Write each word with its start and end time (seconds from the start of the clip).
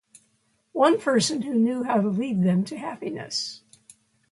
One 0.73 0.99
person 0.99 1.43
who 1.43 1.53
knew 1.53 1.83
how 1.83 2.01
to 2.01 2.07
lead 2.07 2.41
them 2.41 2.63
to 2.63 2.75
happiness. 2.75 3.61